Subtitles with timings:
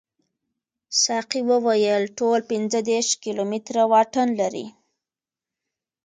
[1.03, 4.67] ساقي وویل ټول پنځه دېرش کیلومتره واټن لري.